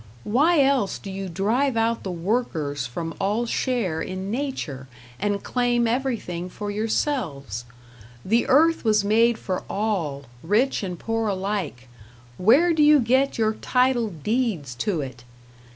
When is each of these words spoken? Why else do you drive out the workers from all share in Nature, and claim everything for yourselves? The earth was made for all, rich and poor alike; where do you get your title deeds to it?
Why 0.23 0.63
else 0.63 0.97
do 0.97 1.11
you 1.11 1.29
drive 1.29 1.77
out 1.77 2.01
the 2.01 2.09
workers 2.09 2.87
from 2.87 3.13
all 3.21 3.45
share 3.45 4.01
in 4.01 4.31
Nature, 4.31 4.87
and 5.19 5.43
claim 5.43 5.85
everything 5.85 6.49
for 6.49 6.71
yourselves? 6.71 7.65
The 8.25 8.47
earth 8.47 8.83
was 8.83 9.05
made 9.05 9.37
for 9.37 9.63
all, 9.69 10.23
rich 10.41 10.81
and 10.81 10.97
poor 10.97 11.27
alike; 11.27 11.87
where 12.39 12.73
do 12.73 12.81
you 12.81 12.99
get 12.99 13.37
your 13.37 13.53
title 13.53 14.09
deeds 14.09 14.73
to 14.73 15.01
it? 15.01 15.23